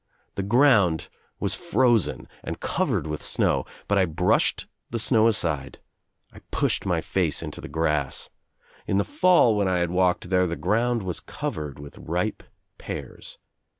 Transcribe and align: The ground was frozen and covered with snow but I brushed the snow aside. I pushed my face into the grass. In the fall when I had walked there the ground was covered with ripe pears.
The 0.33 0.41
ground 0.41 1.09
was 1.39 1.53
frozen 1.53 2.27
and 2.43 2.59
covered 2.59 3.05
with 3.05 3.21
snow 3.21 3.65
but 3.87 3.99
I 3.99 4.05
brushed 4.05 4.65
the 4.89 4.97
snow 4.97 5.27
aside. 5.27 5.77
I 6.33 6.39
pushed 6.49 6.87
my 6.87 7.01
face 7.01 7.43
into 7.43 7.61
the 7.61 7.67
grass. 7.67 8.31
In 8.87 8.97
the 8.97 9.05
fall 9.05 9.55
when 9.55 9.67
I 9.67 9.77
had 9.77 9.91
walked 9.91 10.31
there 10.31 10.47
the 10.47 10.55
ground 10.55 11.03
was 11.03 11.19
covered 11.19 11.77
with 11.77 11.99
ripe 11.99 12.41
pears. 12.79 13.37